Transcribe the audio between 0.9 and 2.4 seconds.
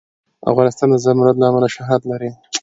د زمرد له امله شهرت لري.